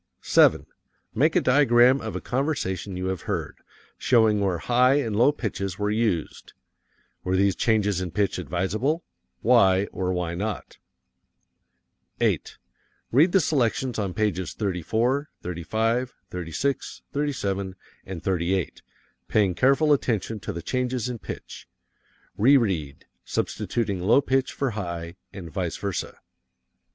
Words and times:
7. 0.23 0.65
Make 1.13 1.35
a 1.35 1.41
diagram 1.41 2.01
of 2.01 2.15
a 2.15 2.21
conversation 2.21 2.97
you 2.97 3.05
have 3.09 3.29
heard, 3.29 3.57
showing 3.99 4.39
where 4.39 4.57
high 4.57 4.95
and 4.95 5.15
low 5.15 5.31
pitches 5.31 5.77
were 5.77 5.91
used. 5.91 6.53
Were 7.23 7.35
these 7.35 7.55
changes 7.55 8.01
in 8.01 8.09
pitch 8.09 8.39
advisable? 8.39 9.03
Why 9.41 9.85
or 9.91 10.11
why 10.11 10.33
not? 10.33 10.79
8. 12.19 12.57
Read 13.11 13.31
the 13.31 13.39
selections 13.39 13.99
on 13.99 14.15
pages 14.15 14.53
34, 14.53 15.29
35, 15.43 16.15
36, 16.31 17.03
37 17.13 17.75
and 18.03 18.23
38, 18.23 18.81
paying 19.27 19.53
careful 19.53 19.93
attention 19.93 20.39
to 20.39 20.51
the 20.51 20.63
changes 20.63 21.09
in 21.09 21.19
pitch. 21.19 21.67
Reread, 22.39 23.05
substituting 23.23 24.01
low 24.01 24.19
pitch 24.19 24.51
for 24.51 24.71
high, 24.71 25.17
and 25.31 25.51
vice 25.51 25.77
versa. 25.77 26.17